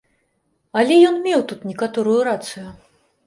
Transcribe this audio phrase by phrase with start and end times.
[0.81, 2.67] Але ён меў тут некаторую рацыю.